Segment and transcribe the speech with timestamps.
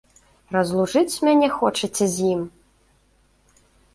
[0.53, 2.41] Разлучыць мяне хочаце з ім?